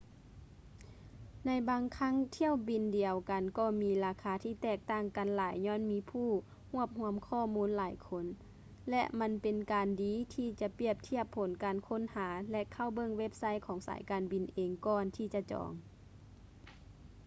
[1.45, 6.29] ໃນບາງຄັ້ງຖ້ຽວບິນດຽວກັນກໍມີລາຄາທີ່ແຕກຕ່າງກັນຫຼາຍຍ້ອນມີຜູ້
[6.71, 8.25] ຮວບຮວມຂໍ້ມູນຫຼາຍຄົນ
[8.89, 15.71] ແລະ ມັນເປັນການດີທີ່ຈະປຽບທຽບຜົນການຄົ້ນຫາ ແລະ ເຂົ້າເບິ່ງເວັບໄຊຂອງສາຍການບິນເອງກ່ອນທີ່ຈະຈອງ